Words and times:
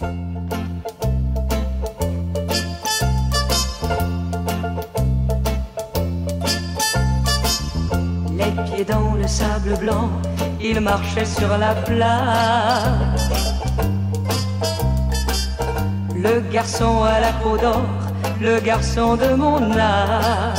Les 0.00 0.06
pieds 8.64 8.84
dans 8.84 9.14
le 9.14 9.28
sable 9.28 9.76
blanc, 9.78 10.08
il 10.60 10.80
marchait 10.80 11.26
sur 11.26 11.58
la 11.58 11.74
plage. 11.74 13.20
Le 16.14 16.40
garçon 16.50 17.04
à 17.04 17.20
la 17.20 17.32
peau 17.32 17.58
d'or, 17.58 17.82
le 18.40 18.58
garçon 18.60 19.16
de 19.16 19.34
mon 19.34 19.70
âge. 19.78 20.58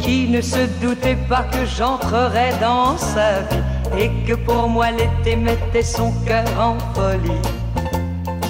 Qui 0.00 0.28
ne 0.28 0.40
se 0.40 0.66
doutait 0.80 1.18
pas 1.28 1.42
que 1.42 1.66
j'entrerais 1.66 2.54
dans 2.60 2.96
sa 2.96 3.40
vie 3.42 3.59
et 3.98 4.10
que 4.26 4.34
pour 4.34 4.68
moi 4.68 4.90
l'été 4.90 5.36
mettait 5.36 5.82
son 5.82 6.12
cœur 6.26 6.44
en 6.58 6.78
folie. 6.94 7.42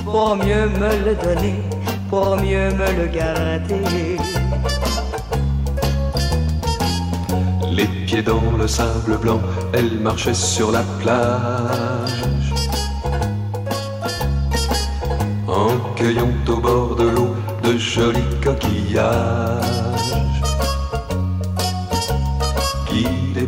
Pour 0.04 0.36
mieux 0.36 0.68
me 0.68 0.90
le 1.04 1.14
donner, 1.14 1.56
pour 2.08 2.36
mieux 2.36 2.70
me 2.70 2.88
le 3.00 3.06
garder. 3.06 4.16
Les 7.70 7.86
pieds 8.06 8.22
dans 8.22 8.42
le 8.58 8.66
sable 8.66 9.16
blanc, 9.18 9.40
elle 9.72 10.00
marchait 10.00 10.34
sur 10.34 10.72
la 10.72 10.82
plage. 11.00 12.52
En 15.46 15.76
cueillant 15.94 16.32
au 16.48 16.56
bord 16.56 16.96
de 16.96 17.08
l'eau 17.08 17.34
de 17.62 17.78
jolis 17.78 18.20
coquillages. 18.42 19.89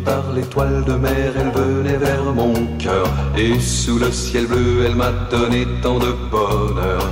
Par 0.03 0.31
l'étoile 0.33 0.83
de 0.85 0.93
mer, 0.93 1.33
elle 1.35 1.51
venait 1.51 1.97
vers 1.97 2.23
mon 2.23 2.53
cœur. 2.77 3.07
Et 3.37 3.59
sous 3.59 3.97
le 3.99 4.11
ciel 4.11 4.47
bleu, 4.47 4.85
elle 4.85 4.95
m'a 4.95 5.11
donné 5.31 5.65
tant 5.81 5.99
de 5.99 6.11
bonheur. 6.31 7.03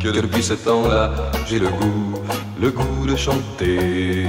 Que 0.00 0.08
depuis 0.08 0.42
ce 0.42 0.54
temps-là, 0.54 1.10
j'ai 1.46 1.58
le 1.58 1.68
goût, 1.68 2.14
le 2.60 2.70
goût 2.70 3.06
de 3.06 3.16
chanter. 3.16 4.26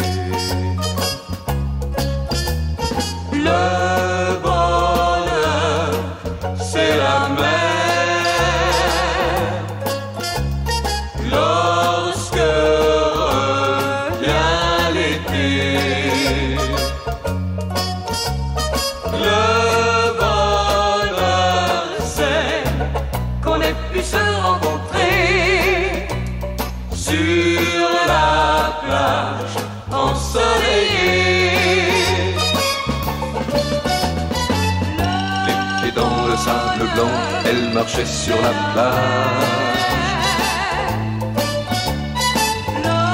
Sur 38.05 38.35
la 38.35 38.53
plage. 38.71 39.49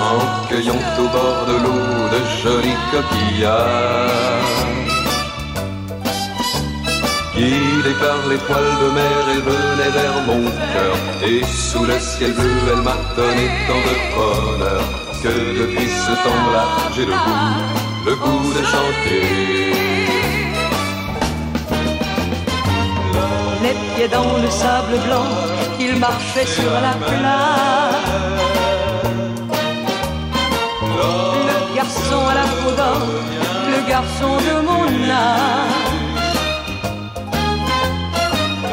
En 0.10 0.48
cueillant 0.48 0.84
au 1.00 1.08
bord 1.08 1.46
de 1.48 1.56
l'eau 1.64 2.10
de 2.14 2.20
jolis 2.42 2.78
coquillages. 2.92 4.46
Guidée 7.36 7.98
par 8.00 8.20
l'étoile 8.30 8.74
de 8.82 8.90
mer, 8.92 9.18
elle 9.32 9.42
venait 9.42 9.92
vers 9.92 10.22
mon 10.28 10.44
cœur. 10.74 10.96
Et 11.28 11.44
sous 11.46 11.84
le 11.84 12.00
ciel 12.00 12.34
bleu, 12.34 12.52
elle 12.72 12.82
m'a 12.82 12.98
donné 13.16 13.50
tant 13.68 13.82
de 13.88 13.96
bonheur. 14.16 14.84
Que 15.22 15.36
depuis 15.60 15.90
ce 15.90 16.12
temps-là, 16.24 16.66
j'ai 16.96 17.06
le 17.06 17.12
goût, 17.12 18.06
le 18.06 18.16
goût 18.16 18.54
de 18.54 18.64
chanter. 18.64 19.95
Les 23.66 23.76
pieds 23.94 24.08
dans 24.08 24.32
le 24.44 24.50
sable 24.50 24.98
blanc, 25.06 25.30
il 25.80 25.94
marchait 26.08 26.50
sur 26.58 26.74
la 26.86 26.94
plage. 27.06 28.06
Le 31.50 31.76
garçon 31.78 32.22
à 32.32 32.36
la 32.42 32.48
peau 32.58 32.72
d'or, 32.80 33.02
le 33.74 33.80
garçon 33.94 34.32
de 34.48 34.56
mon 34.70 34.88
âge, 35.26 35.94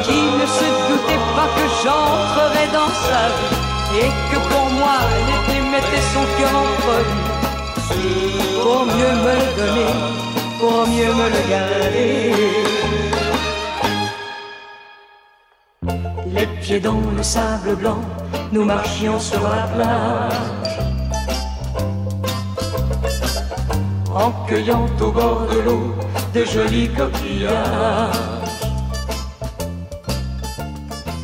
qui 0.05 0.19
ne 0.39 0.45
se 0.57 0.67
doutait 0.87 1.23
pas 1.35 1.49
que 1.57 1.65
j'entrerais 1.81 2.69
dans 2.79 2.93
sa 3.07 3.21
vie 3.37 3.57
et 4.03 4.11
que 4.29 4.39
pour 4.51 4.67
moi 4.79 4.97
l'été 5.27 5.57
mettait 5.73 6.05
son 6.13 6.25
cœur 6.37 6.53
en 6.63 6.69
folie. 6.83 7.23
Pour 8.63 8.81
mieux 8.95 9.15
me 9.25 9.33
le 9.41 9.49
donner, 9.59 9.93
pour 10.59 10.79
mieux 10.93 11.13
me 11.19 11.27
le 11.35 11.41
garder. 11.53 13.12
Pieds 16.73 16.79
dans 16.79 17.01
le 17.15 17.23
sable 17.23 17.75
blanc, 17.75 18.01
nous 18.51 18.65
marchions 18.65 19.19
sur 19.19 19.41
la 19.43 19.67
plage. 19.73 20.33
En 24.13 24.31
cueillant 24.47 24.85
au 25.01 25.11
bord 25.11 25.47
de 25.53 25.59
l'eau 25.65 25.95
de 26.33 26.45
jolis 26.45 26.89
coquillages. 26.89 28.15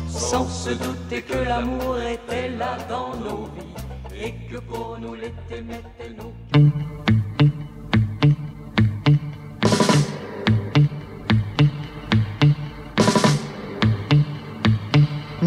Sans 0.08 0.46
se 0.48 0.70
douter 0.70 1.22
que 1.22 1.38
l'amour 1.38 1.96
était 1.98 2.50
là 2.50 2.76
dans 2.88 3.10
nos 3.24 3.48
vies 3.54 4.24
et 4.24 4.32
que 4.48 4.58
pour 4.58 4.98
nous 5.00 5.14
l'été 5.14 5.62
mettait 5.62 6.14
nos 6.18 6.32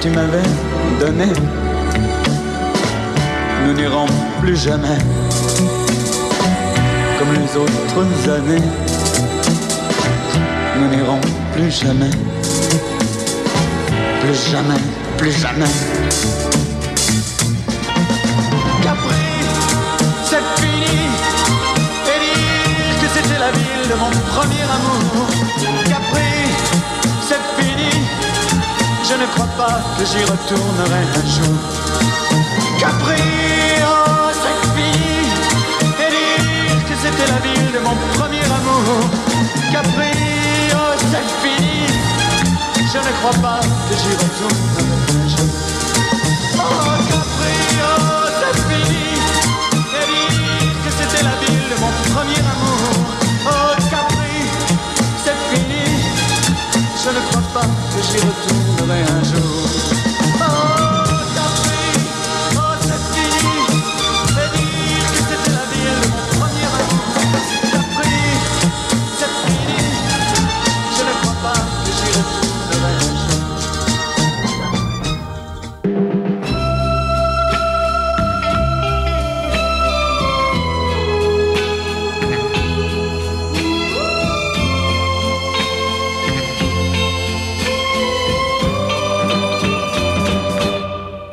tu 0.00 0.08
m'avais 0.10 0.42
donné. 0.98 1.26
Nous 3.66 3.72
n'irons 3.74 4.06
plus 4.40 4.56
jamais 4.56 4.98
comme 7.18 7.32
les 7.34 7.56
autres 7.56 8.30
années. 8.30 8.64
Nous 10.78 10.88
n'irons 10.96 11.20
plus 11.54 11.70
jamais, 11.70 12.10
plus 14.20 14.50
jamais, 14.50 14.80
plus 15.18 15.32
jamais. 15.32 15.74
Capri, 18.82 19.20
c'est 20.24 20.46
fini. 20.56 20.96
Et 22.06 22.18
dire 22.24 23.00
que 23.02 23.08
c'était 23.14 23.38
la 23.38 23.50
ville 23.50 23.86
de 23.90 23.94
mon 23.96 24.10
premier 24.32 24.59
j'y 30.04 30.24
retournerai 30.24 31.02
un 31.20 31.26
jour. 31.28 31.56
Capri, 32.78 33.22
oh, 33.84 34.30
c'est 34.32 34.60
fini. 34.74 35.28
Et 36.00 36.10
dire 36.10 36.84
que 36.88 36.94
c'était 37.02 37.28
la 37.30 37.40
ville 37.44 37.72
de 37.72 37.80
mon 37.80 37.94
premier 38.14 38.44
amour. 38.44 39.10
Capri, 39.72 40.12
oh, 40.72 40.94
c'est 41.10 41.28
fini. 41.42 41.86
Je 42.92 42.98
ne 42.98 43.12
crois 43.18 43.38
pas 43.42 43.60
que 43.60 43.94
j'y 44.00 44.12
retournerai 44.22 44.84
un 45.12 45.28
jour. 45.28 45.52
Oh, 46.56 46.92
Capri, 47.10 47.58
oh, 47.82 48.26
c'est 48.40 48.56
fini. 48.68 49.06
Et 49.98 50.06
dire 50.12 50.76
que 50.84 50.90
c'était 50.98 51.24
la 51.24 51.36
ville 51.42 51.66
de 51.72 51.76
mon 51.80 51.92
premier 52.14 52.42
amour. 52.54 52.80
Oh, 53.46 53.72
Capri, 53.90 54.36
c'est 55.24 55.38
fini. 55.50 55.84
Je 57.04 57.10
ne 57.10 57.20
crois 57.28 57.46
pas 57.54 57.66
que 57.92 58.02
j'y 58.02 58.18
retournerai 58.18 58.69
un 58.88 59.24
jour. 59.24 59.40
Oh, 59.42 59.99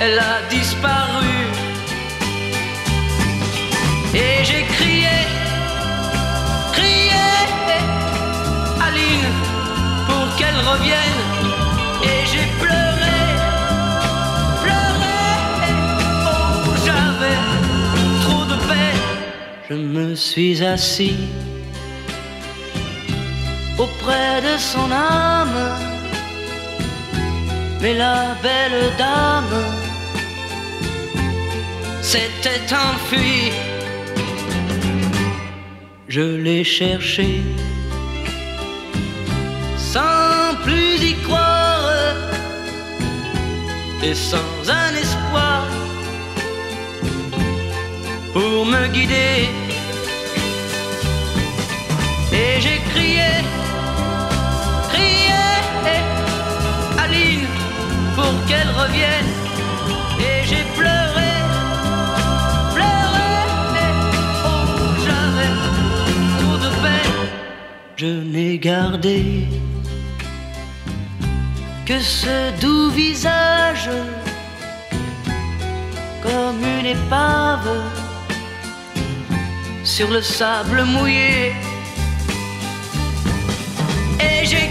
elle 0.00 0.18
a 0.18 0.42
disparu. 0.50 1.36
Et 4.14 4.44
j'ai 4.44 4.64
crié, 4.64 5.16
crié, 6.72 7.24
Aline, 8.86 9.30
pour 10.06 10.36
qu'elle 10.36 10.60
revienne. 10.72 11.22
Et 12.10 12.18
j'ai 12.30 12.46
pleuré, 12.60 13.18
pleuré, 14.62 15.22
oh, 16.26 16.74
j'avais 16.84 17.38
trop 18.24 18.44
de 18.52 18.56
peine. 18.68 19.02
Je 19.70 19.74
me 19.74 20.14
suis 20.14 20.62
assis 20.64 21.16
auprès 23.78 24.42
de 24.42 24.58
son 24.58 24.90
âme. 24.90 26.01
Mais 27.82 27.94
la 27.94 28.36
belle 28.40 28.92
dame 28.96 29.58
s'était 32.00 32.72
enfuie. 32.72 33.50
Je 36.06 36.36
l'ai 36.44 36.62
cherchée 36.62 37.42
sans 39.76 40.54
plus 40.62 41.02
y 41.10 41.14
croire 41.24 41.90
et 44.02 44.14
sans 44.14 44.52
un 44.68 44.94
espoir 44.94 45.66
pour 48.32 48.64
me 48.64 48.86
guider. 48.94 49.48
Et 52.32 52.60
j'ai 52.60 52.80
crié, 52.92 53.30
qu'elle 58.48 58.70
revienne. 58.82 59.30
Et 60.28 60.46
j'ai 60.48 60.64
pleuré, 60.78 61.32
pleuré, 62.74 63.32
oh, 64.44 64.66
j'avais 65.04 65.52
trop 66.40 66.56
de 66.64 66.70
peine. 66.82 67.20
Je 67.96 68.06
n'ai 68.06 68.58
gardé 68.58 69.46
que 71.86 71.98
ce 71.98 72.36
doux 72.60 72.90
visage 72.90 73.90
comme 76.22 76.62
une 76.78 76.86
épave 76.86 77.68
sur 79.84 80.08
le 80.10 80.22
sable 80.22 80.84
mouillé. 80.84 81.52
Et 84.20 84.46
j'ai 84.46 84.70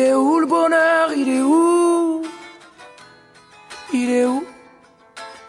est 0.00 0.14
où 0.14 0.38
le 0.38 0.46
bonheur? 0.46 1.12
Il 1.16 1.28
est 1.28 1.42
où? 1.42 2.22
Il 3.92 4.10
est 4.10 4.24
où? 4.24 4.44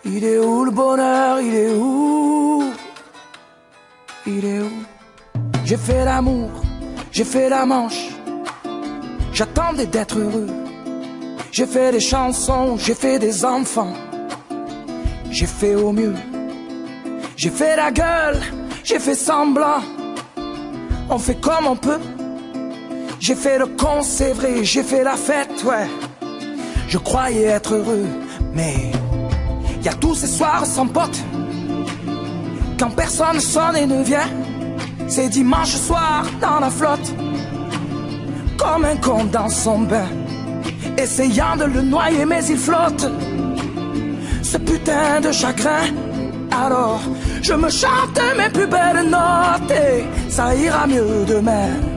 Il 0.04 0.24
est 0.24 0.40
où 0.40 0.66
le 0.66 0.72
bonheur? 0.72 1.42
Il 1.42 1.56
est 1.56 1.74
où? 1.74 2.64
Il 4.26 4.46
est 4.46 4.60
où? 4.60 4.72
J'ai 5.66 5.78
fait 5.78 6.04
l'amour, 6.04 6.50
j'ai 7.12 7.24
fait 7.24 7.50
la 7.50 7.66
manche. 7.66 8.10
J'attendais 9.32 9.86
d'être 9.86 10.20
heureux. 10.20 10.48
J'ai 11.52 11.66
fait 11.66 11.92
des 11.92 12.00
chansons, 12.00 12.78
j'ai 12.78 12.94
fait 12.94 13.20
des 13.20 13.46
enfants. 13.46 13.94
J'ai 15.30 15.48
fait 15.48 15.76
au 15.76 15.92
mieux. 15.92 16.16
J'ai 17.38 17.50
fait 17.50 17.76
la 17.76 17.92
gueule, 17.92 18.40
j'ai 18.84 19.00
fait 19.00 19.16
semblant. 19.16 19.82
On 21.10 21.18
fait 21.18 21.40
comme 21.40 21.68
on 21.68 21.76
peut. 21.76 22.00
J'ai 23.22 23.36
fait 23.36 23.60
le 23.60 23.68
con, 23.68 24.02
c'est 24.02 24.34
vrai, 24.34 24.64
j'ai 24.64 24.82
fait 24.82 25.04
la 25.04 25.16
fête, 25.16 25.64
ouais. 25.64 25.88
Je 26.88 26.98
croyais 26.98 27.44
être 27.44 27.76
heureux, 27.76 28.08
mais 28.52 28.92
y 29.84 29.88
a 29.88 29.94
tous 29.94 30.16
ces 30.16 30.26
soirs 30.26 30.66
sans 30.66 30.88
potes. 30.88 31.22
Quand 32.80 32.90
personne 32.90 33.40
sonne 33.40 33.78
et 33.78 33.86
ne 33.86 34.02
vient, 34.02 34.28
c'est 35.08 35.30
dimanche 35.30 35.76
soir 35.76 36.26
dans 36.42 36.60
la 36.60 36.72
flotte. 36.72 37.14
Comme 38.58 38.86
un 38.86 38.96
con 38.96 39.26
dans 39.26 39.50
son 39.50 39.82
bain, 39.82 40.10
essayant 40.98 41.56
de 41.58 41.66
le 41.66 41.82
noyer, 41.84 42.26
mais 42.26 42.44
il 42.46 42.58
flotte. 42.58 43.08
Ce 44.42 44.58
putain 44.58 45.22
de 45.22 45.32
chagrin, 45.32 45.94
alors 46.52 47.02
je 47.44 47.54
me 47.54 47.70
chante 47.70 48.20
mes 48.36 48.50
plus 48.50 48.66
belles 48.66 49.08
notes 49.08 49.70
et 49.70 50.06
ça 50.28 50.56
ira 50.56 50.88
mieux 50.88 51.24
demain. 51.28 51.91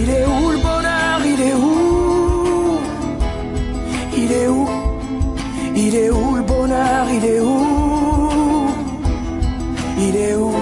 Il 0.00 0.10
est 0.10 0.26
où 0.26 0.50
le 0.50 0.58
bonheur 0.58 1.18
Il 1.24 1.40
est 1.40 1.54
où 1.54 2.78
Il 4.16 4.32
est 4.32 4.48
où 4.48 4.68
Il 5.74 5.94
est 5.94 6.10
où 6.10 6.36
le 6.36 6.42
bonheur 6.42 7.06
Il 7.10 7.24
est 7.24 7.40
où 7.40 8.68
Il 9.98 10.16
est 10.16 10.36
où 10.36 10.52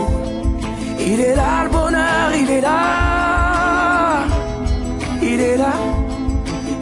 Il 1.09 1.21
est 1.21 1.35
là 1.35 1.64
le 1.64 1.71
bonheur, 1.71 2.31
il 2.35 2.50
est 2.50 2.61
là. 2.61 4.25
Il 5.23 5.40
est 5.40 5.57
là. 5.57 5.73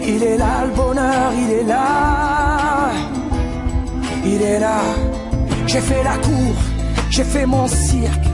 Il 0.07 0.23
est 0.23 0.39
là 0.39 0.65
le 0.65 0.73
bonheur, 0.75 1.33
il 1.37 1.51
est 1.51 1.65
là. 1.65 2.91
Il 4.25 4.43
est 4.43 4.59
là. 4.59 4.81
J'ai 5.67 5.81
fait 5.81 6.03
la 6.03 6.17
cour, 6.19 6.55
j'ai 7.11 7.25
fait 7.25 7.47
mon 7.47 7.67
cirque. 7.67 8.27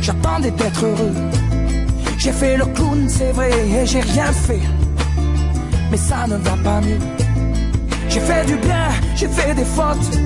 J'attendais 0.00 0.50
d'être 0.52 0.84
heureux. 0.84 1.14
J'ai 2.24 2.32
fait 2.32 2.56
le 2.56 2.64
clown, 2.64 3.06
c'est 3.06 3.32
vrai, 3.32 3.50
et 3.50 3.84
j'ai 3.84 4.00
rien 4.00 4.32
fait. 4.32 4.62
Mais 5.90 5.98
ça 5.98 6.26
ne 6.26 6.36
va 6.36 6.56
pas 6.64 6.80
mieux. 6.80 6.98
J'ai 8.08 8.20
fait 8.20 8.46
du 8.46 8.56
bien, 8.56 8.88
j'ai 9.14 9.28
fait 9.28 9.54
des 9.54 9.66
fautes. 9.66 10.18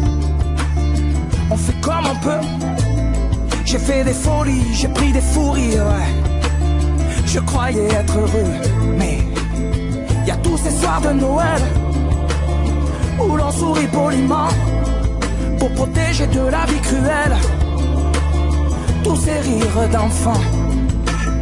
On 1.50 1.56
fait 1.56 1.80
comme 1.80 2.06
on 2.06 2.14
peut. 2.24 2.46
J'ai 3.64 3.78
fait 3.78 4.04
des 4.04 4.12
folies, 4.12 4.62
j'ai 4.74 4.86
pris 4.86 5.10
des 5.10 5.20
fous 5.20 5.50
rires. 5.50 5.86
ouais. 5.86 7.26
Je 7.26 7.40
croyais 7.40 7.88
être 7.88 8.16
heureux, 8.16 8.52
mais 8.96 9.18
y 10.24 10.30
a 10.30 10.36
tous 10.36 10.56
ces 10.56 10.70
soirs 10.70 11.00
de 11.00 11.10
Noël 11.14 11.62
où 13.18 13.34
l'on 13.34 13.50
sourit 13.50 13.88
poliment 13.88 14.50
pour 15.58 15.72
protéger 15.72 16.28
de 16.28 16.42
la 16.42 16.64
vie 16.66 16.80
cruelle 16.80 17.36
tous 19.02 19.16
ces 19.16 19.40
rires 19.40 19.88
d'enfants 19.90 20.57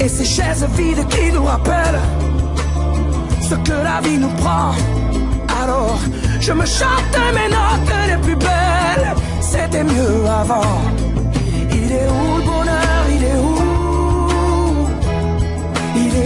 et 0.01 0.09
ces 0.09 0.25
chaises 0.25 0.67
vides 0.77 1.07
qui 1.09 1.33
nous 1.33 1.45
rappellent 1.45 2.01
ce 3.41 3.55
que 3.55 3.73
la 3.73 4.01
vie 4.03 4.19
nous 4.19 4.35
prend. 4.43 4.73
Alors, 5.63 5.99
je 6.41 6.53
me 6.53 6.67
chante 6.67 7.19
mes 7.35 7.49
notes 7.49 7.95
les 8.09 8.19
plus 8.19 8.37
belles. 8.37 9.15
C'était 9.41 9.85
mieux 9.85 10.27
avant. 10.43 10.81
Il 11.71 11.93
est 11.93 12.09
où 12.09 12.37
le 12.39 12.45
bonheur? 12.45 13.03
Il 13.17 13.25
est 13.25 13.39
où? 13.49 13.57
Il 15.97 16.17
est 16.23 16.26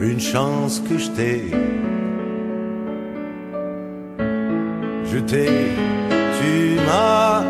Une 0.00 0.20
chance 0.20 0.80
que 0.80 0.98
je 0.98 1.10
t'ai. 1.10 1.50
Je 5.04 5.18
t'ai, 5.18 5.72
tu 6.38 6.76
m'as. 6.86 7.42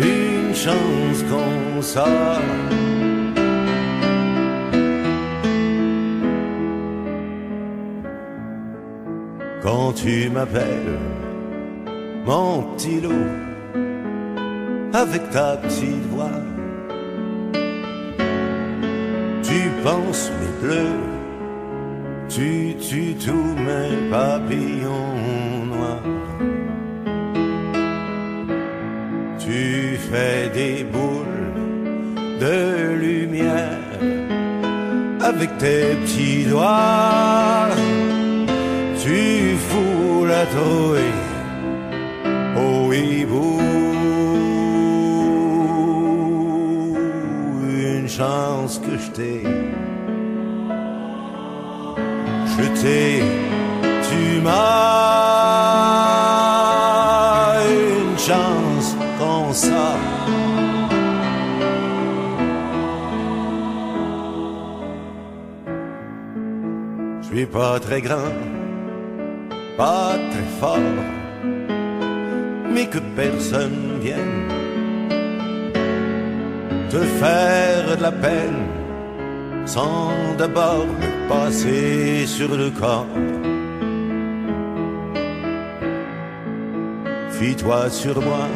Une 0.00 0.54
chance 0.54 1.22
comme 1.30 1.82
ça. 1.82 2.06
Quand 9.76 9.92
tu 9.92 10.30
m'appelles, 10.30 11.00
mon 12.24 12.62
petit 12.62 13.00
loup, 13.00 13.26
avec 14.92 15.28
ta 15.30 15.56
petite 15.56 16.06
voix. 16.12 16.38
Tu 19.42 19.58
penses 19.82 20.30
mes 20.38 20.54
bleus, 20.62 21.00
tu 22.28 22.76
tues 22.88 23.16
tous 23.26 23.52
mes 23.68 24.08
papillons 24.12 25.66
noirs. 25.72 26.38
Tu 29.40 29.96
fais 30.08 30.50
des 30.54 30.84
boules 30.84 31.58
de 32.38 32.94
lumière 32.94 33.80
avec 35.20 35.58
tes 35.58 35.96
petits 35.96 36.44
doigts. 36.44 37.93
La 40.34 40.46
trouille 40.46 41.20
au. 42.56 42.70
Une 47.62 48.08
chance 48.08 48.80
que 48.84 48.94
je 49.02 49.08
t'ai. 49.16 49.42
Je 52.52 52.64
t'ai, 52.80 53.22
tu 54.08 54.22
m'as 54.40 54.54
une 57.84 58.18
chance 58.18 58.88
comme 59.20 59.52
ça. 59.52 59.86
Je 67.22 67.26
suis 67.28 67.46
pas 67.46 67.78
très 67.78 68.00
grand, 68.00 68.32
pas 69.76 70.12
très 70.30 70.48
fort, 70.60 71.02
mais 72.72 72.86
que 72.86 72.98
personne 73.16 73.98
vienne 74.00 74.48
te 76.90 76.98
faire 76.98 77.96
de 77.96 78.02
la 78.02 78.12
peine 78.12 78.62
sans 79.66 80.10
d'abord 80.38 80.86
me 80.86 81.28
passer 81.28 82.26
sur 82.26 82.56
le 82.56 82.70
corps. 82.70 83.06
Fie-toi 87.30 87.90
sur 87.90 88.20
moi, 88.20 88.46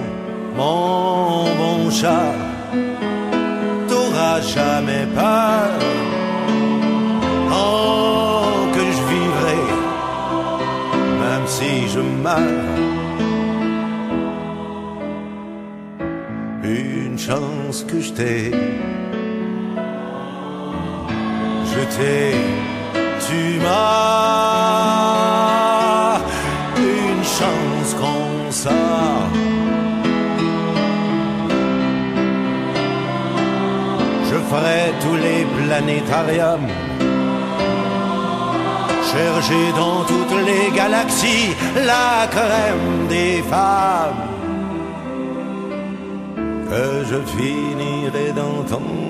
mon 0.56 1.44
bon 1.60 1.90
chat, 1.90 2.34
t'auras 3.88 4.40
jamais 4.40 5.06
peur. 5.14 6.17
Une 16.64 17.18
chance 17.18 17.84
que 17.84 18.00
je 18.00 18.12
t'ai 18.12 18.52
je 21.78 21.84
t'ai, 21.96 22.34
tu 23.26 23.40
m'as. 23.60 24.88
Une 26.76 27.24
chance 27.38 27.90
comme 28.02 28.50
ça. 28.50 28.80
Je 34.28 34.36
ferai 34.50 34.80
tous 35.02 35.18
les 35.26 35.42
planétariums, 35.56 36.68
chercher 39.12 39.66
dans 39.82 40.00
toutes 40.04 40.38
les 40.50 40.66
galaxies 40.76 41.50
la 41.90 42.26
crème 42.34 43.06
des 43.08 43.42
femmes. 43.52 44.22
Que 46.70 46.86
je 47.10 47.18
finirai 47.36 48.32
dans 48.32 48.62
ton 48.68 49.08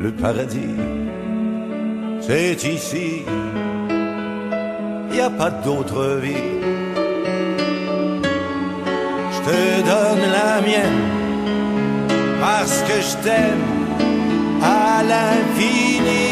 le 0.00 0.12
paradis, 0.12 0.76
c'est 2.20 2.64
ici, 2.64 3.22
y 5.12 5.20
a 5.20 5.28
pas 5.28 5.50
d'autre 5.50 6.18
vie. 6.22 6.50
Je 9.34 9.40
te 9.48 9.60
donne 9.90 10.24
la 10.38 10.60
mienne 10.62 11.02
parce 12.40 12.80
que 12.82 12.94
je 13.08 13.16
t'aime 13.24 13.79
à 14.62 15.02
l'infini. 15.02 16.28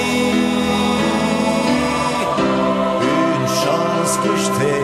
Une 3.01 3.49
chance 3.63 4.19
que 4.25 4.33
je 4.43 4.49
t'ai, 4.59 4.81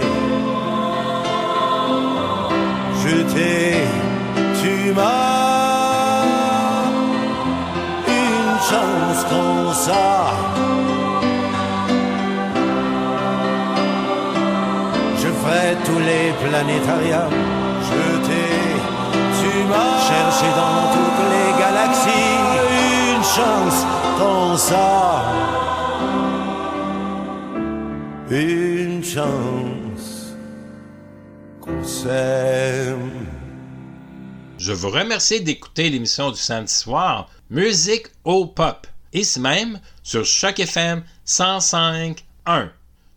je 3.03 3.17
t'ai, 3.35 3.77
tu 4.61 4.93
m'as. 4.95 5.35
chance 8.71 9.25
comme 9.31 9.75
ça. 9.75 10.35
Je 15.21 15.29
ferai 15.41 15.77
tous 15.87 16.01
les 16.11 16.27
planétariums, 16.43 17.39
je 17.89 18.05
t'ai, 18.27 18.51
tu 19.41 19.51
m'as 19.71 19.97
cherché 20.09 20.49
dans 20.61 20.81
toutes 20.95 21.25
les 21.35 21.49
galaxies. 21.63 22.34
Chance 23.35 23.85
ça. 24.61 25.25
Une 28.31 29.03
chance 29.03 30.37
qu'on. 31.61 31.83
Je 34.57 34.73
vous 34.73 34.89
remercie 34.89 35.41
d'écouter 35.41 35.91
l'émission 35.91 36.31
du 36.31 36.37
samedi 36.37 36.73
soir 36.73 37.29
Musique 37.51 38.07
au 38.23 38.47
pop, 38.47 38.87
ici 39.13 39.41
même 39.41 39.81
sur 40.05 40.25
Choc 40.25 40.61
FM 40.61 41.03
105.1. 41.27 42.71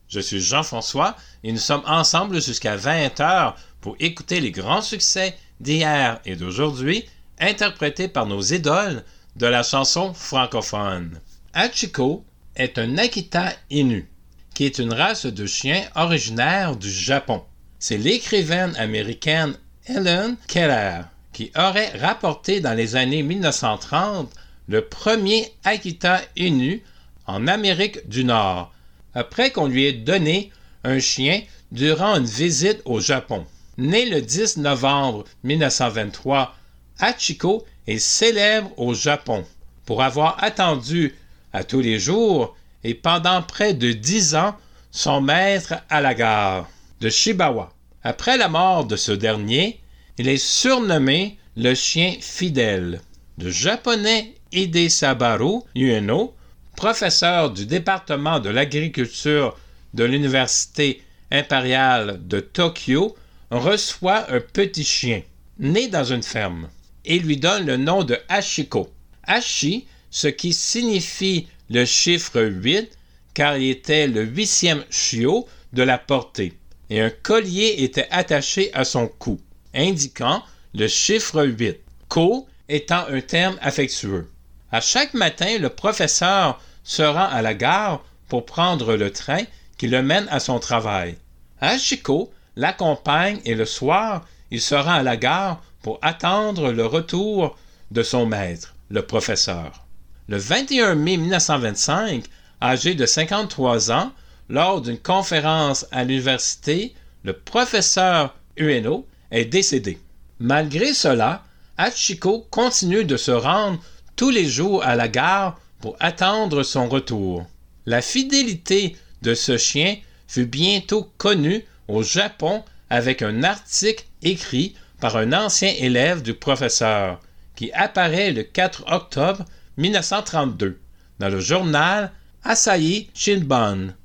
Je 0.08 0.20
suis 0.20 0.42
Jean-François 0.42 1.16
et 1.44 1.52
nous 1.52 1.60
sommes 1.60 1.84
ensemble 1.86 2.42
jusqu'à 2.42 2.76
20h 2.76 3.54
pour 3.82 3.96
écouter 4.00 4.40
les 4.40 4.50
grands 4.50 4.82
succès 4.82 5.38
d'hier 5.60 6.20
et 6.26 6.36
d'aujourd'hui 6.36 7.06
interprétés 7.40 8.08
par 8.08 8.26
nos 8.26 8.42
idoles 8.42 9.04
de 9.38 9.46
la 9.48 9.64
chanson 9.64 10.14
francophone. 10.14 11.20
Hachiko 11.54 12.26
est 12.56 12.80
un 12.80 12.98
Akita 12.98 13.54
Inu, 13.70 14.10
qui 14.56 14.66
est 14.66 14.80
une 14.80 14.94
race 14.94 15.28
de 15.28 15.46
chiens 15.46 15.84
originaire 15.96 16.76
du 16.76 16.90
Japon. 16.90 17.44
C'est 17.78 17.98
l'écrivaine 17.98 18.76
américaine 18.78 19.56
Helen 19.86 20.38
Keller 20.48 21.02
qui 21.34 21.52
aurait 21.56 21.96
rapporté 22.00 22.62
dans 22.62 22.74
les 22.74 22.96
années 22.96 23.22
1930 23.22 24.34
le 24.68 24.82
premier 24.82 25.54
Akita 25.64 26.20
Inu 26.36 26.82
en 27.28 27.46
Amérique 27.46 28.10
du 28.10 28.24
Nord, 28.24 28.74
après 29.14 29.52
qu'on 29.52 29.68
lui 29.68 29.86
ait 29.86 29.94
donné 29.94 30.52
un 30.84 30.98
chien 30.98 31.42
durant 31.72 32.16
une 32.16 32.26
visite 32.26 32.82
au 32.86 33.00
Japon. 33.00 33.46
Né 33.78 34.10
le 34.10 34.22
10 34.22 34.58
novembre 34.58 35.26
1923, 35.44 36.56
Hachiko 37.00 37.66
est 37.86 38.00
célèbre 38.00 38.72
au 38.78 38.94
Japon 38.94 39.46
pour 39.86 40.02
avoir 40.02 40.44
attendu 40.44 41.16
à 41.54 41.64
tous 41.64 41.82
les 41.82 42.00
jours 42.00 42.56
et 42.84 42.94
pendant 42.94 43.42
près 43.42 43.74
de 43.74 43.92
dix 43.92 44.36
ans 44.36 44.56
son 44.92 45.22
maître 45.22 45.76
à 45.90 46.02
la 46.02 46.14
gare 46.14 46.70
de 47.02 47.10
Shibawa. 47.10 47.72
Après 48.04 48.38
la 48.38 48.50
mort 48.50 48.86
de 48.86 48.96
ce 48.96 49.12
dernier, 49.12 49.80
il 50.18 50.28
est 50.28 50.38
surnommé 50.38 51.38
le 51.56 51.76
chien 51.76 52.16
fidèle. 52.20 53.02
Le 53.38 53.52
japonais 53.52 54.34
Ide 54.52 54.90
Sabaru 54.90 55.62
Ueno, 55.76 56.34
professeur 56.76 57.52
du 57.52 57.66
département 57.66 58.40
de 58.40 58.50
l'agriculture 58.50 59.58
de 59.94 60.04
l'Université 60.04 61.04
impériale 61.32 62.20
de 62.28 62.40
Tokyo, 62.40 63.16
reçoit 63.52 64.32
un 64.32 64.40
petit 64.40 64.84
chien, 64.84 65.22
né 65.60 65.88
dans 65.88 66.04
une 66.04 66.24
ferme, 66.24 66.70
et 67.08 67.20
lui 67.20 67.38
donne 67.38 67.66
le 67.66 67.78
nom 67.78 68.04
de 68.04 68.18
Hachiko. 68.30 68.90
Hachi, 69.24 69.88
ce 70.12 70.28
qui 70.28 70.54
signifie 70.54 71.48
le 71.70 71.86
chiffre 71.86 72.42
8, 72.42 72.96
car 73.34 73.58
il 73.58 73.70
était 73.70 74.08
le 74.08 74.24
huitième 74.24 74.84
chiot 74.90 75.48
de 75.74 75.84
la 75.84 75.98
portée, 75.98 76.54
et 76.90 77.02
un 77.02 77.10
collier 77.10 77.84
était 77.84 78.08
attaché 78.12 78.74
à 78.74 78.86
son 78.86 79.08
cou 79.08 79.40
indiquant 79.74 80.44
le 80.74 80.88
chiffre 80.88 81.44
8, 81.44 81.78
ko 82.08 82.48
étant 82.70 83.06
un 83.10 83.22
terme 83.22 83.58
affectueux. 83.62 84.30
À 84.72 84.82
chaque 84.82 85.14
matin, 85.14 85.58
le 85.60 85.70
professeur 85.70 86.62
se 86.84 87.02
rend 87.02 87.28
à 87.28 87.42
la 87.42 87.54
gare 87.54 88.04
pour 88.28 88.46
prendre 88.46 88.96
le 88.96 89.12
train 89.12 89.44
qui 89.78 89.88
le 89.88 90.02
mène 90.02 90.28
à 90.30 90.40
son 90.40 90.60
travail. 90.60 91.18
Hachiko 91.62 92.32
l'accompagne 92.56 93.40
et 93.46 93.56
le 93.56 93.66
soir, 93.66 94.26
il 94.52 94.62
se 94.62 94.76
rend 94.76 94.96
à 94.96 95.04
la 95.04 95.16
gare 95.16 95.64
pour 95.82 96.00
attendre 96.02 96.72
le 96.72 96.86
retour 96.86 97.58
de 97.92 98.04
son 98.04 98.26
maître, 98.26 98.76
le 98.90 99.02
professeur. 99.06 99.86
Le 100.28 100.38
21 100.38 100.96
mai 100.96 101.18
1925, 101.18 102.26
âgé 102.62 102.96
de 102.96 103.06
53 103.06 103.92
ans, 103.92 104.12
lors 104.50 104.82
d'une 104.82 104.98
conférence 104.98 105.86
à 105.92 106.04
l'université, 106.04 106.94
le 107.24 107.34
professeur 107.34 108.36
Ueno 108.58 109.06
est 109.32 109.46
décédé. 109.46 110.00
Malgré 110.40 110.94
cela, 110.94 111.44
Hachiko 111.78 112.48
continue 112.50 113.06
de 113.06 113.18
se 113.18 113.32
rendre 113.32 113.80
tous 114.16 114.30
les 114.30 114.46
jours 114.46 114.84
à 114.84 114.96
la 114.96 115.08
gare 115.08 115.60
pour 115.80 115.96
attendre 116.00 116.64
son 116.64 116.90
retour. 116.90 117.46
La 117.86 118.02
fidélité 118.02 118.96
de 119.22 119.34
ce 119.34 119.58
chien 119.58 119.98
fut 120.28 120.46
bientôt 120.46 121.10
connue 121.18 121.64
au 121.88 122.04
Japon 122.04 122.64
avec 122.90 123.22
un 123.22 123.44
article 123.44 124.06
écrit 124.22 124.76
par 125.00 125.18
un 125.18 125.34
ancien 125.34 125.74
élève 125.78 126.22
du 126.22 126.34
professeur 126.34 127.20
qui 127.56 127.72
apparaît 127.72 128.32
le 128.32 128.44
4 128.44 128.86
octobre 128.88 129.46
1932 129.78 130.80
dans 131.20 131.30
le 131.30 131.40
journal 131.40 132.12
Asahi 132.44 133.10
Shinbun, 133.14 133.96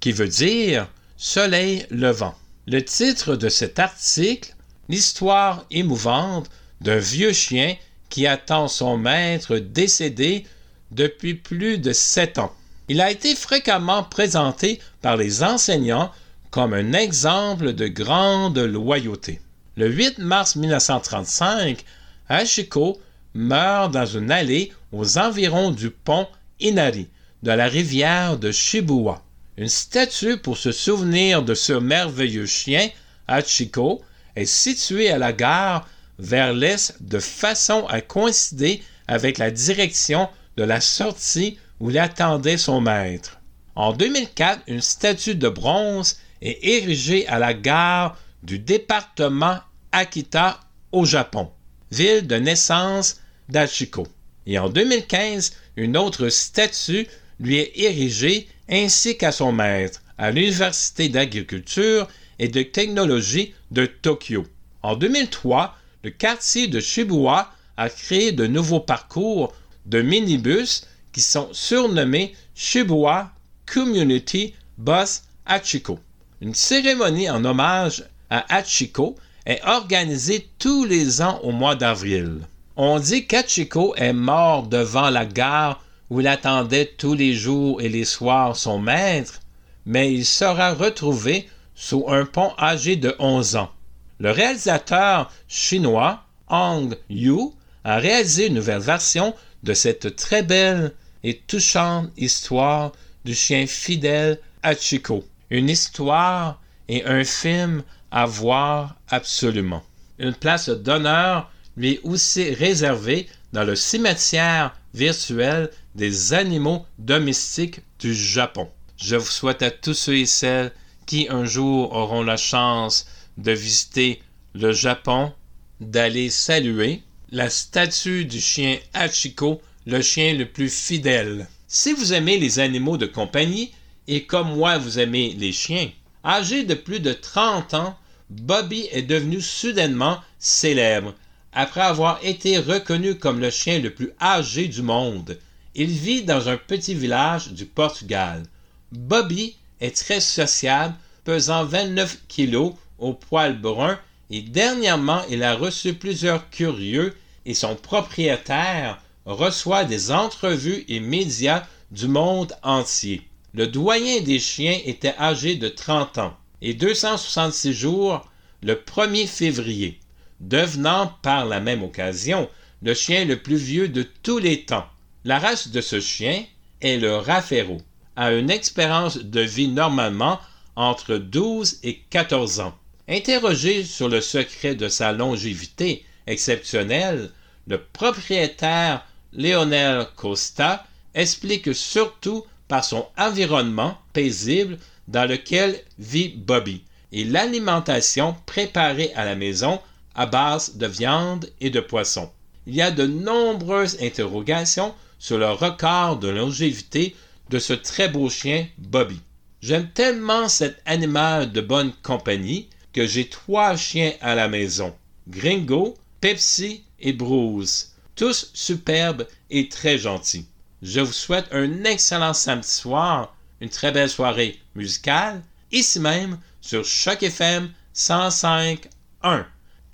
qui 0.00 0.12
veut 0.12 0.28
dire 0.28 0.88
Soleil 1.16 1.86
levant. 1.90 2.34
Le 2.66 2.84
titre 2.84 3.36
de 3.36 3.48
cet 3.48 3.78
article 3.78 4.54
l'histoire 4.88 5.64
émouvante 5.70 6.50
d'un 6.80 6.98
vieux 6.98 7.32
chien 7.32 7.76
qui 8.08 8.26
attend 8.26 8.68
son 8.68 8.98
maître 8.98 9.56
décédé 9.56 10.44
depuis 10.90 11.34
plus 11.34 11.78
de 11.78 11.92
sept 11.92 12.38
ans. 12.38 12.52
Il 12.88 13.00
a 13.00 13.10
été 13.10 13.34
fréquemment 13.34 14.02
présenté 14.02 14.80
par 15.00 15.16
les 15.16 15.42
enseignants 15.42 16.10
comme 16.50 16.74
un 16.74 16.92
exemple 16.92 17.72
de 17.72 17.86
grande 17.88 18.58
loyauté. 18.58 19.40
Le 19.74 19.88
8 19.88 20.18
mars 20.18 20.56
1935, 20.56 21.82
Hachiko 22.28 23.00
meurt 23.32 23.90
dans 23.90 24.04
une 24.04 24.30
allée 24.30 24.70
aux 24.92 25.16
environs 25.16 25.70
du 25.70 25.88
pont 25.88 26.28
Inari 26.60 27.08
de 27.42 27.52
la 27.52 27.68
rivière 27.68 28.36
de 28.36 28.52
Shibuya. 28.52 29.22
Une 29.56 29.70
statue 29.70 30.36
pour 30.36 30.58
se 30.58 30.72
souvenir 30.72 31.42
de 31.42 31.54
ce 31.54 31.72
merveilleux 31.72 32.44
chien, 32.44 32.90
Hachiko, 33.26 34.02
est 34.36 34.44
située 34.44 35.10
à 35.10 35.16
la 35.16 35.32
gare 35.32 35.88
vers 36.18 36.52
l'est 36.52 36.94
de 37.00 37.18
façon 37.18 37.86
à 37.88 38.02
coïncider 38.02 38.82
avec 39.08 39.38
la 39.38 39.50
direction 39.50 40.28
de 40.58 40.64
la 40.64 40.82
sortie 40.82 41.56
où 41.80 41.88
l'attendait 41.88 42.58
son 42.58 42.82
maître. 42.82 43.40
En 43.74 43.94
2004, 43.94 44.64
une 44.66 44.82
statue 44.82 45.34
de 45.34 45.48
bronze 45.48 46.18
est 46.42 46.58
érigée 46.62 47.26
à 47.26 47.38
la 47.38 47.54
gare 47.54 48.18
du 48.42 48.58
département 48.58 49.60
Akita 49.92 50.60
au 50.90 51.04
Japon, 51.04 51.50
ville 51.90 52.26
de 52.26 52.36
naissance 52.36 53.20
d'Achiko. 53.48 54.06
Et 54.46 54.58
en 54.58 54.68
2015, 54.68 55.52
une 55.76 55.96
autre 55.96 56.28
statue 56.28 57.06
lui 57.38 57.58
est 57.58 57.72
érigée 57.76 58.48
ainsi 58.68 59.16
qu'à 59.16 59.32
son 59.32 59.52
maître 59.52 60.02
à 60.18 60.30
l'Université 60.30 61.08
d'agriculture 61.08 62.08
et 62.38 62.48
de 62.48 62.62
technologie 62.62 63.54
de 63.70 63.86
Tokyo. 63.86 64.46
En 64.82 64.96
2003, 64.96 65.76
le 66.02 66.10
quartier 66.10 66.66
de 66.66 66.80
Shibuya 66.80 67.50
a 67.76 67.88
créé 67.88 68.32
de 68.32 68.46
nouveaux 68.46 68.80
parcours 68.80 69.52
de 69.86 70.02
minibus 70.02 70.86
qui 71.12 71.20
sont 71.20 71.48
surnommés 71.52 72.34
Shibuya 72.54 73.32
Community 73.66 74.54
Bus 74.78 75.22
Hachiko. 75.46 75.98
Une 76.40 76.54
cérémonie 76.54 77.30
en 77.30 77.44
hommage 77.44 78.04
à 78.32 78.46
Hachiko 78.48 79.14
est 79.44 79.60
organisée 79.66 80.48
tous 80.58 80.86
les 80.86 81.20
ans 81.20 81.38
au 81.42 81.52
mois 81.52 81.74
d'avril. 81.74 82.38
On 82.76 82.98
dit 82.98 83.26
qu'Hachiko 83.26 83.94
est 83.96 84.14
mort 84.14 84.68
devant 84.68 85.10
la 85.10 85.26
gare 85.26 85.84
où 86.08 86.20
il 86.20 86.26
attendait 86.26 86.94
tous 86.96 87.12
les 87.12 87.34
jours 87.34 87.82
et 87.82 87.90
les 87.90 88.06
soirs 88.06 88.56
son 88.56 88.78
maître, 88.78 89.40
mais 89.84 90.14
il 90.14 90.24
sera 90.24 90.72
retrouvé 90.72 91.46
sous 91.74 92.06
un 92.08 92.24
pont 92.24 92.52
âgé 92.58 92.96
de 92.96 93.14
11 93.18 93.56
ans. 93.56 93.70
Le 94.18 94.30
réalisateur 94.30 95.30
chinois 95.46 96.22
Hong 96.48 96.96
Yu 97.10 97.50
a 97.84 97.98
réalisé 97.98 98.46
une 98.46 98.54
nouvelle 98.54 98.80
version 98.80 99.34
de 99.62 99.74
cette 99.74 100.16
très 100.16 100.42
belle 100.42 100.94
et 101.22 101.36
touchante 101.36 102.08
histoire 102.16 102.92
du 103.26 103.34
chien 103.34 103.66
fidèle 103.66 104.38
Hachiko. 104.62 105.22
Une 105.50 105.68
histoire 105.68 106.62
et 106.88 107.04
un 107.04 107.24
film 107.24 107.82
à 108.12 108.26
voir 108.26 108.94
absolument. 109.08 109.82
Une 110.18 110.34
place 110.34 110.68
d'honneur 110.68 111.50
lui 111.76 111.94
est 111.94 112.00
aussi 112.04 112.54
réservée 112.54 113.26
dans 113.52 113.64
le 113.64 113.74
cimetière 113.74 114.76
virtuel 114.94 115.70
des 115.94 116.34
animaux 116.34 116.84
domestiques 116.98 117.80
du 117.98 118.14
Japon. 118.14 118.68
Je 118.98 119.16
vous 119.16 119.30
souhaite 119.30 119.62
à 119.62 119.70
tous 119.70 119.94
ceux 119.94 120.16
et 120.16 120.26
celles 120.26 120.72
qui 121.06 121.26
un 121.30 121.44
jour 121.44 121.92
auront 121.92 122.22
la 122.22 122.36
chance 122.36 123.06
de 123.38 123.52
visiter 123.52 124.22
le 124.54 124.72
Japon 124.72 125.32
d'aller 125.80 126.28
saluer 126.30 127.02
la 127.30 127.48
statue 127.48 128.26
du 128.26 128.40
chien 128.40 128.78
Hachiko, 128.92 129.62
le 129.86 130.02
chien 130.02 130.34
le 130.34 130.44
plus 130.46 130.68
fidèle. 130.68 131.48
Si 131.66 131.94
vous 131.94 132.12
aimez 132.12 132.38
les 132.38 132.58
animaux 132.58 132.98
de 132.98 133.06
compagnie, 133.06 133.72
et 134.06 134.24
comme 134.24 134.54
moi 134.54 134.76
vous 134.76 134.98
aimez 134.98 135.34
les 135.38 135.52
chiens, 135.52 135.90
âgé 136.24 136.64
de 136.64 136.74
plus 136.74 137.00
de 137.00 137.12
30 137.12 137.74
ans, 137.74 137.98
Bobby 138.40 138.88
est 138.92 139.02
devenu 139.02 139.42
soudainement 139.42 140.18
célèbre 140.38 141.14
après 141.52 141.82
avoir 141.82 142.18
été 142.22 142.58
reconnu 142.58 143.18
comme 143.18 143.40
le 143.40 143.50
chien 143.50 143.78
le 143.78 143.92
plus 143.92 144.12
âgé 144.22 144.68
du 144.68 144.80
monde. 144.80 145.38
Il 145.74 145.88
vit 145.88 146.22
dans 146.22 146.48
un 146.48 146.56
petit 146.56 146.94
village 146.94 147.52
du 147.52 147.66
Portugal. 147.66 148.44
Bobby 148.90 149.54
est 149.82 149.94
très 149.94 150.20
sociable, 150.20 150.94
pesant 151.24 151.66
29 151.66 152.22
kilos, 152.26 152.72
au 152.98 153.12
poil 153.12 153.60
brun, 153.60 154.00
et 154.30 154.40
dernièrement 154.40 155.22
il 155.28 155.42
a 155.42 155.54
reçu 155.54 155.92
plusieurs 155.92 156.48
curieux 156.48 157.14
et 157.44 157.52
son 157.52 157.76
propriétaire 157.76 158.98
reçoit 159.26 159.84
des 159.84 160.10
entrevues 160.10 160.86
et 160.88 161.00
médias 161.00 161.64
du 161.90 162.08
monde 162.08 162.56
entier. 162.62 163.28
Le 163.52 163.66
doyen 163.66 164.22
des 164.22 164.38
chiens 164.38 164.78
était 164.86 165.14
âgé 165.18 165.56
de 165.56 165.68
30 165.68 166.16
ans 166.16 166.36
et 166.62 166.74
266 166.74 167.74
jours 167.74 168.26
le 168.62 168.74
1er 168.74 169.26
février, 169.26 169.98
devenant 170.40 171.12
par 171.20 171.44
la 171.44 171.60
même 171.60 171.82
occasion 171.82 172.48
le 172.82 172.94
chien 172.94 173.24
le 173.24 173.36
plus 173.36 173.56
vieux 173.56 173.88
de 173.88 174.08
tous 174.22 174.38
les 174.38 174.64
temps. 174.64 174.86
La 175.24 175.38
race 175.38 175.68
de 175.68 175.80
ce 175.80 176.00
chien 176.00 176.44
est 176.80 176.96
le 176.96 177.16
Raffairo, 177.16 177.80
a 178.16 178.32
une 178.32 178.50
expérience 178.50 179.18
de 179.18 179.40
vie 179.40 179.68
normalement 179.68 180.40
entre 180.76 181.16
12 181.16 181.80
et 181.82 182.00
14 182.10 182.60
ans. 182.60 182.74
Interrogé 183.08 183.84
sur 183.84 184.08
le 184.08 184.20
secret 184.20 184.74
de 184.74 184.88
sa 184.88 185.12
longévité 185.12 186.04
exceptionnelle, 186.26 187.30
le 187.66 187.78
propriétaire 187.78 189.04
Lionel 189.32 190.06
Costa 190.16 190.86
explique 191.14 191.74
surtout 191.74 192.44
par 192.68 192.84
son 192.84 193.06
environnement 193.18 193.98
paisible 194.12 194.78
dans 195.08 195.28
lequel 195.28 195.80
vit 195.98 196.28
Bobby 196.28 196.84
et 197.12 197.24
l'alimentation 197.24 198.36
préparée 198.46 199.12
à 199.14 199.24
la 199.24 199.34
maison 199.34 199.80
à 200.14 200.26
base 200.26 200.76
de 200.76 200.86
viande 200.86 201.50
et 201.60 201.70
de 201.70 201.80
poisson. 201.80 202.30
Il 202.66 202.74
y 202.74 202.82
a 202.82 202.90
de 202.90 203.06
nombreuses 203.06 203.98
interrogations 204.00 204.94
sur 205.18 205.38
le 205.38 205.50
record 205.50 206.18
de 206.18 206.28
longévité 206.28 207.16
de 207.50 207.58
ce 207.58 207.72
très 207.72 208.08
beau 208.08 208.28
chien 208.28 208.66
Bobby. 208.78 209.20
J'aime 209.60 209.88
tellement 209.90 210.48
cet 210.48 210.80
animal 210.86 211.52
de 211.52 211.60
bonne 211.60 211.92
compagnie 212.02 212.68
que 212.92 213.06
j'ai 213.06 213.28
trois 213.28 213.76
chiens 213.76 214.12
à 214.20 214.34
la 214.34 214.48
maison. 214.48 214.94
Gringo, 215.28 215.96
Pepsi 216.20 216.82
et 216.98 217.12
Bruce. 217.12 217.94
Tous 218.16 218.50
superbes 218.54 219.26
et 219.50 219.68
très 219.68 219.98
gentils. 219.98 220.46
Je 220.82 221.00
vous 221.00 221.12
souhaite 221.12 221.46
un 221.52 221.84
excellent 221.84 222.34
samedi 222.34 222.68
soir, 222.68 223.36
une 223.62 223.70
très 223.70 223.92
belle 223.92 224.10
soirée 224.10 224.60
musicale, 224.74 225.40
ici 225.70 226.00
même 226.00 226.36
sur 226.60 226.84
Choc 226.84 227.22
FM 227.22 227.70
105.1, 227.94 229.44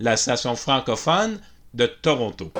la 0.00 0.16
station 0.16 0.56
francophone 0.56 1.38
de 1.74 1.84
Toronto. 1.84 2.50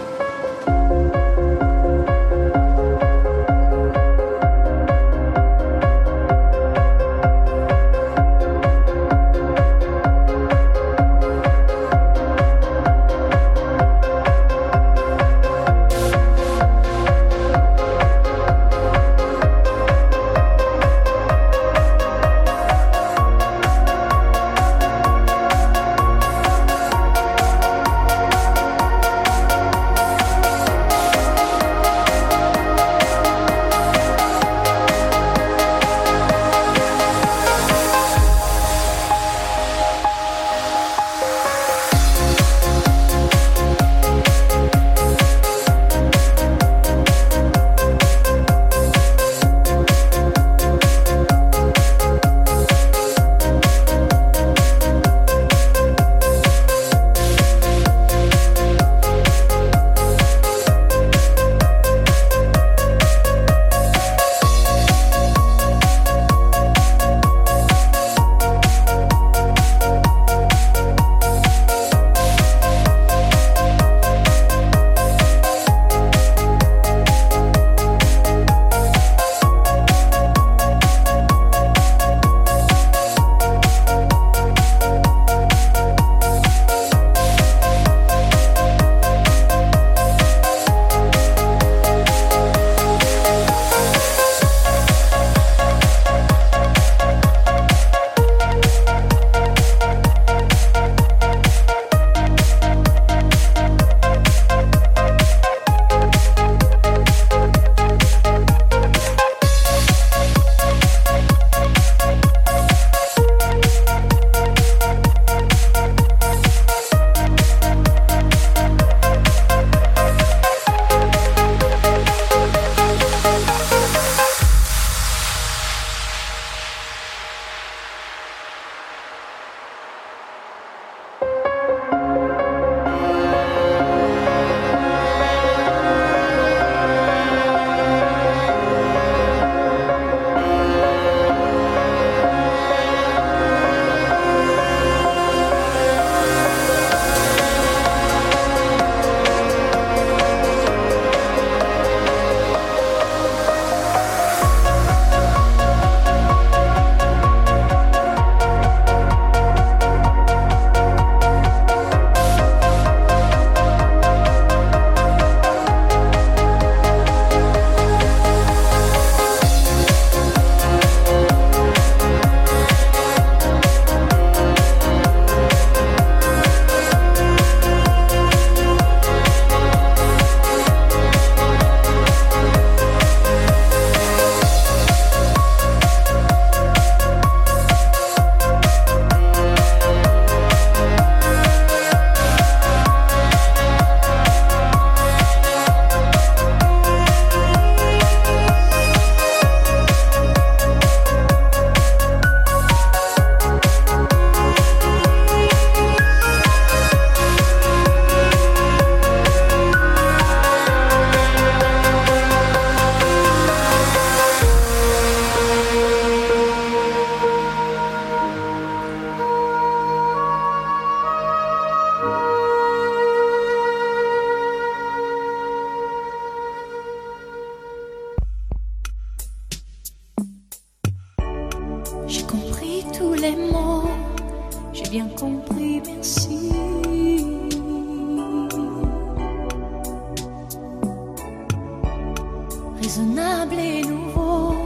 Et 243.01 243.83
nouveau, 243.83 244.57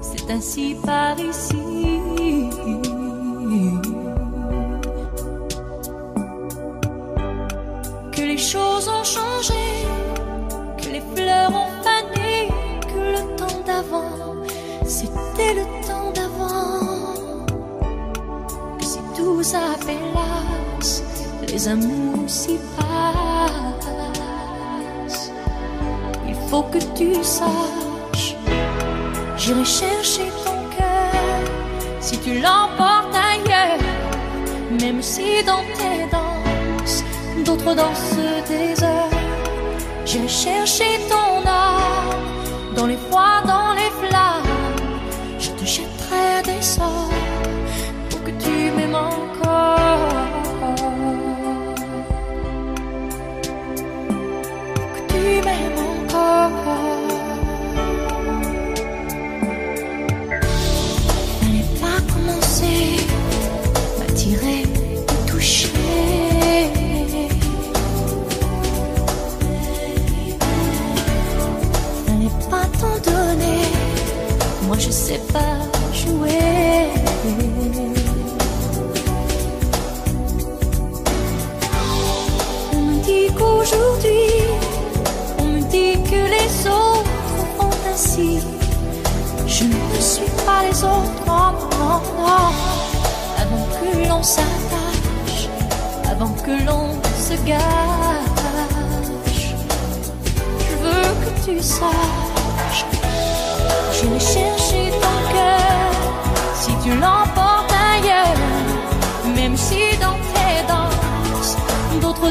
c'est 0.00 0.30
ainsi 0.30 0.76
par 0.84 1.18
ici. 1.18 2.00
Que 8.12 8.22
les 8.22 8.38
choses 8.38 8.88
ont 8.88 9.02
changé, 9.02 9.64
que 10.78 10.90
les 10.90 11.02
fleurs 11.14 11.50
ont 11.50 11.72
fané, 11.82 12.48
que 12.82 13.00
le 13.16 13.36
temps 13.36 13.62
d'avant, 13.66 14.36
c'était 14.84 15.54
le 15.54 15.64
temps 15.86 16.12
d'avant. 16.14 17.16
Que 18.78 18.84
si 18.84 19.00
tout 19.16 19.42
s'appelasse, 19.42 21.02
les 21.48 21.66
amours 21.66 22.28
s'y 22.28 22.58
que 26.62 26.78
tu 26.96 27.22
saches, 27.22 28.34
j'irai 29.36 29.64
chercher 29.64 30.28
ton 30.44 30.58
cœur 30.76 31.40
si 32.00 32.18
tu 32.18 32.40
l'emportes 32.40 33.14
ailleurs, 33.14 33.78
même 34.80 35.02
si 35.02 35.42
dans 35.44 35.64
tes 35.78 36.08
danses, 36.10 37.02
d'autres 37.44 37.74
dansent 37.74 38.48
des 38.48 38.82
heures. 38.82 39.10
J'irai 40.04 40.28
chercher 40.28 41.00
ton 41.10 41.25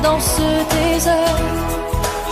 dans 0.02 0.20
ce 0.20 0.48
désert. 0.76 1.38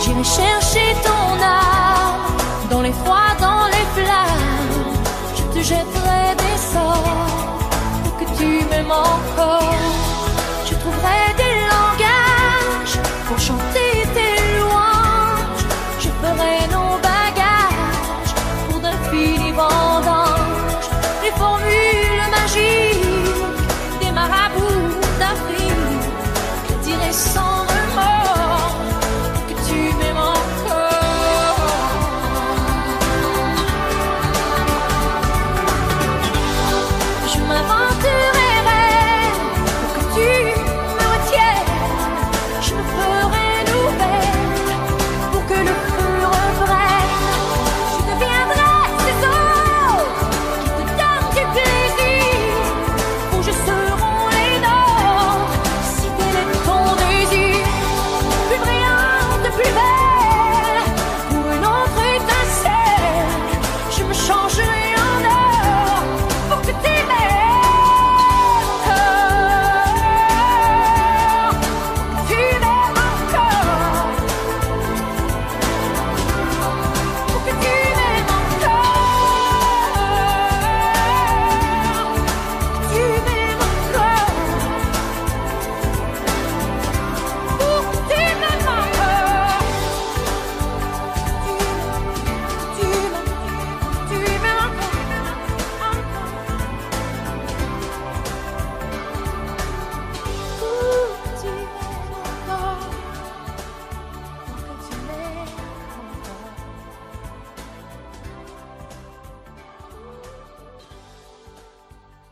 J'irai 0.00 0.24
chercher 0.24 0.94
ton 1.02 1.42
âme 1.42 2.68
dans 2.70 2.82
les 2.82 2.92
froids, 2.92 3.34
dans 3.40 3.66
les 3.66 3.86
flammes. 3.94 4.94
Je 5.36 5.42
te 5.58 5.64
jetterai 5.64 6.34
des 6.36 6.58
sorts 6.72 7.04
pour 8.02 8.16
que 8.18 8.24
tu 8.38 8.64
m'aimes 8.68 8.90
encore. 8.90 10.03